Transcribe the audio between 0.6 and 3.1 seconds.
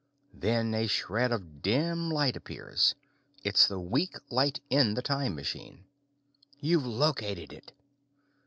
a shred of dim light appears;